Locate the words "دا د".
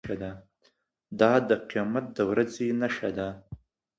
1.19-1.51